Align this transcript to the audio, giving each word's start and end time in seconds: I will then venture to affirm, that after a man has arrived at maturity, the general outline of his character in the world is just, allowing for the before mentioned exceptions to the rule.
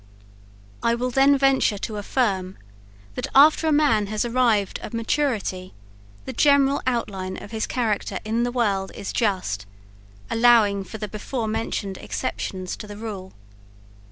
I 0.81 0.95
will 0.95 1.11
then 1.11 1.37
venture 1.37 1.77
to 1.77 1.97
affirm, 1.97 2.57
that 3.13 3.27
after 3.35 3.67
a 3.67 3.71
man 3.71 4.07
has 4.07 4.25
arrived 4.25 4.79
at 4.79 4.95
maturity, 4.95 5.75
the 6.25 6.33
general 6.33 6.81
outline 6.87 7.37
of 7.37 7.51
his 7.51 7.67
character 7.67 8.17
in 8.25 8.41
the 8.41 8.51
world 8.51 8.91
is 8.95 9.13
just, 9.13 9.67
allowing 10.31 10.83
for 10.85 10.97
the 10.97 11.07
before 11.07 11.47
mentioned 11.47 11.99
exceptions 11.99 12.75
to 12.77 12.87
the 12.87 12.97
rule. 12.97 13.33